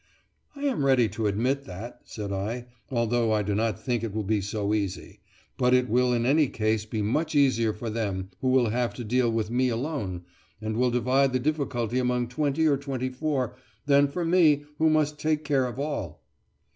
[0.55, 4.23] "I am ready to admit that," said I, "although I do not think it will
[4.23, 5.19] be so easy;
[5.59, 9.03] but it will in any case be much easier for them, who will have to
[9.03, 10.23] deal with me alone,
[10.59, 15.19] and will divide the difficulty among twenty or twenty four, than for me, who must
[15.19, 16.23] take care of all."